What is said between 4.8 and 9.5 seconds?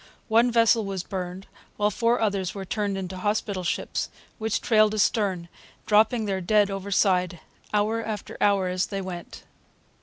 astern, dropping their dead overside, hour after hour, as they went.